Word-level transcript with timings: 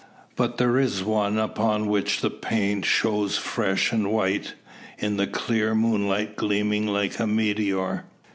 But 0.35 0.57
there 0.57 0.79
is 0.79 1.03
one 1.03 1.37
upon 1.37 1.85
which 1.87 2.21
the 2.21 2.31
paint 2.31 2.85
shows 2.85 3.37
fresh 3.37 3.91
and 3.91 4.11
white; 4.11 4.55
in 4.97 5.17
the 5.17 5.27
clear 5.27 5.75
moonlight 5.75 6.35
gleaming 6.35 6.87
like 6.87 7.19
a 7.19 7.27
meteor. 7.27 8.05